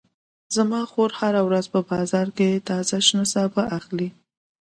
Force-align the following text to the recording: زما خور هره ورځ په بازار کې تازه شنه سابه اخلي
زما 0.55 0.81
خور 0.91 1.11
هره 1.19 1.41
ورځ 1.47 1.65
په 1.73 1.79
بازار 1.89 2.27
کې 2.37 2.63
تازه 2.69 2.97
شنه 3.07 3.25
سابه 3.33 3.63
اخلي 3.77 4.09